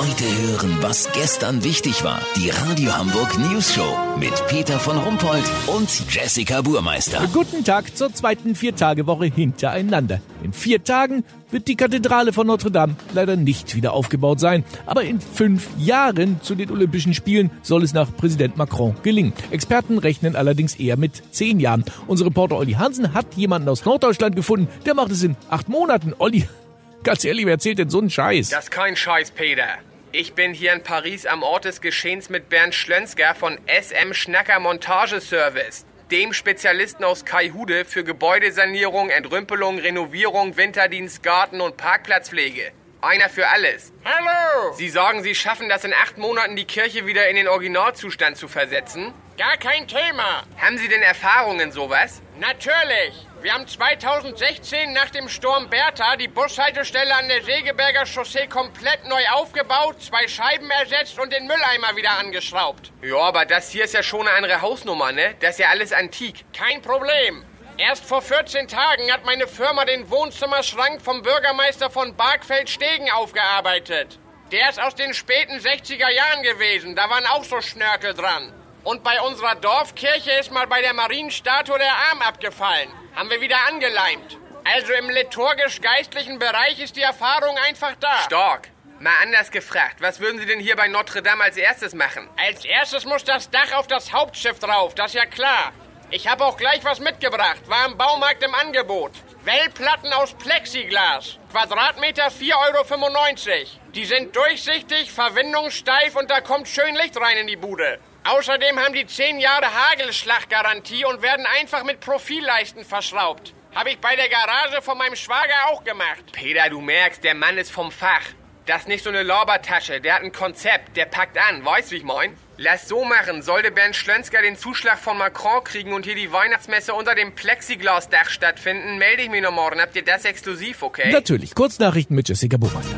[0.00, 2.22] Heute hören, was gestern wichtig war.
[2.34, 7.28] Die Radio Hamburg News Show mit Peter von Rumpold und Jessica Burmeister.
[7.34, 10.22] Guten Tag zur zweiten Viertagewoche hintereinander.
[10.42, 14.64] In vier Tagen wird die Kathedrale von Notre Dame leider nicht wieder aufgebaut sein.
[14.86, 19.34] Aber in fünf Jahren zu den Olympischen Spielen soll es nach Präsident Macron gelingen.
[19.50, 21.84] Experten rechnen allerdings eher mit zehn Jahren.
[22.06, 26.14] Unser Reporter Olli Hansen hat jemanden aus Norddeutschland gefunden, der macht es in acht Monaten.
[26.16, 26.48] Olli,
[27.02, 28.50] Ganz ehrlich, wer erzählt denn so einen Scheiß?
[28.50, 29.64] Das ist kein Scheiß, Peter.
[30.12, 34.58] Ich bin hier in Paris am Ort des Geschehens mit Bernd Schlönsker von SM Schnacker
[34.58, 42.72] Montageservice, dem Spezialisten aus Kaihude für Gebäudesanierung, Entrümpelung, Renovierung, Winterdienst, Garten und Parkplatzpflege.
[43.02, 43.94] Einer für alles.
[44.04, 44.74] Hallo!
[44.74, 48.46] Sie sagen, Sie schaffen das in acht Monaten, die Kirche wieder in den Originalzustand zu
[48.46, 49.14] versetzen?
[49.38, 50.42] Gar kein Thema.
[50.58, 52.20] Haben Sie denn Erfahrungen sowas?
[52.38, 53.26] Natürlich.
[53.40, 59.22] Wir haben 2016 nach dem Sturm Bertha die Bushaltestelle an der Segeberger Chaussee komplett neu
[59.32, 62.92] aufgebaut, zwei Scheiben ersetzt und den Mülleimer wieder angeschraubt.
[63.00, 65.36] Ja, aber das hier ist ja schon eine andere Hausnummer, ne?
[65.40, 66.44] Das ist ja alles antik.
[66.52, 67.46] Kein Problem.
[67.80, 74.18] Erst vor 14 Tagen hat meine Firma den Wohnzimmerschrank vom Bürgermeister von Barkfeld-Stegen aufgearbeitet.
[74.52, 76.94] Der ist aus den späten 60er Jahren gewesen.
[76.94, 78.52] Da waren auch so Schnörkel dran.
[78.84, 82.90] Und bei unserer Dorfkirche ist mal bei der Marienstatue der Arm abgefallen.
[83.16, 84.36] Haben wir wieder angeleimt.
[84.62, 88.18] Also im liturgisch-geistlichen Bereich ist die Erfahrung einfach da.
[88.26, 88.68] Stark.
[88.98, 92.28] Mal anders gefragt, was würden Sie denn hier bei Notre Dame als erstes machen?
[92.36, 95.72] Als erstes muss das Dach auf das Hauptschiff drauf, das ist ja klar.
[96.12, 97.62] Ich habe auch gleich was mitgebracht.
[97.68, 99.12] War im Baumarkt im Angebot.
[99.44, 101.38] Wellplatten aus Plexiglas.
[101.52, 103.66] Quadratmeter 4,95 Euro.
[103.94, 108.00] Die sind durchsichtig, verwindungssteif und da kommt schön Licht rein in die Bude.
[108.24, 113.54] Außerdem haben die 10 Jahre Hagelschlaggarantie und werden einfach mit Profilleisten verschraubt.
[113.72, 116.24] Habe ich bei der Garage von meinem Schwager auch gemacht.
[116.32, 118.22] Peter, du merkst, der Mann ist vom Fach.
[118.66, 120.00] Das ist nicht so eine Lorbertasche.
[120.00, 120.96] Der hat ein Konzept.
[120.96, 121.64] Der packt an.
[121.64, 122.36] Weißt du, wie ich mein?
[122.56, 123.42] Lass so machen.
[123.42, 128.28] Sollte Bernd Schlönsker den Zuschlag von Macron kriegen und hier die Weihnachtsmesse unter dem Plexiglasdach
[128.28, 129.80] stattfinden, melde ich mich noch morgen.
[129.80, 131.10] Habt ihr das exklusiv, okay?
[131.10, 131.54] Natürlich.
[131.54, 132.96] Kurznachrichten mit Jessica Buchmeister.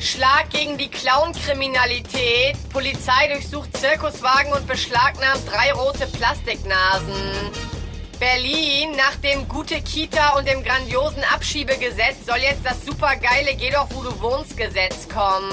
[0.00, 2.56] Schlag gegen die Clown-Kriminalität.
[2.72, 7.14] Polizei durchsucht Zirkuswagen und beschlagnahmt drei rote Plastiknasen.
[8.20, 13.88] Berlin, nach dem Gute Kita und dem grandiosen Abschiebegesetz soll jetzt das supergeile Geh doch
[13.94, 15.50] wo du wohnst Gesetz kommen.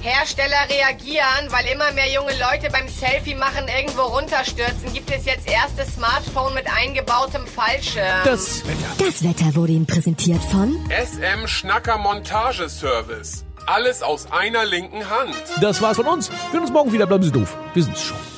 [0.00, 5.48] Hersteller reagieren, weil immer mehr junge Leute beim Selfie machen irgendwo runterstürzen, gibt es jetzt
[5.48, 8.24] erste Smartphone mit eingebautem Fallschirm.
[8.24, 9.04] Das Wetter.
[9.04, 13.44] Das Wetter wurde Ihnen präsentiert von SM Schnacker Montageservice.
[13.66, 15.36] Alles aus einer linken Hand.
[15.60, 16.30] Das war's von uns.
[16.30, 17.06] Wir sehen uns morgen wieder.
[17.06, 17.56] Bleiben Sie doof.
[17.74, 18.31] Wir sind's schon.